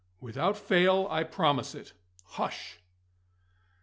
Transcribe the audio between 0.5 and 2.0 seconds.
fail, I promise it.